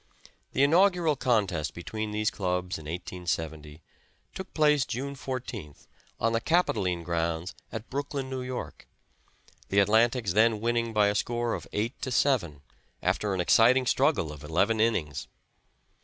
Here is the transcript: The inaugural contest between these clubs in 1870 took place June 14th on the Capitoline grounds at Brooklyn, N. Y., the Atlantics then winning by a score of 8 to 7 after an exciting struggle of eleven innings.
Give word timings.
The 0.53 0.63
inaugural 0.63 1.15
contest 1.15 1.75
between 1.75 2.09
these 2.09 2.31
clubs 2.31 2.79
in 2.79 2.85
1870 2.85 3.83
took 4.33 4.51
place 4.55 4.83
June 4.83 5.15
14th 5.15 5.85
on 6.19 6.33
the 6.33 6.41
Capitoline 6.41 7.03
grounds 7.03 7.53
at 7.71 7.87
Brooklyn, 7.91 8.33
N. 8.33 8.49
Y., 8.51 8.71
the 9.69 9.79
Atlantics 9.79 10.33
then 10.33 10.59
winning 10.59 10.91
by 10.91 11.09
a 11.09 11.13
score 11.13 11.53
of 11.53 11.67
8 11.71 12.01
to 12.01 12.09
7 12.11 12.63
after 13.03 13.35
an 13.35 13.41
exciting 13.41 13.85
struggle 13.85 14.31
of 14.33 14.43
eleven 14.43 14.79
innings. 14.79 15.27